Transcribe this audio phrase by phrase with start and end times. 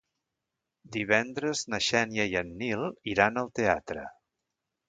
[0.95, 4.09] Divendres na Xènia i en Nil iran al teatre.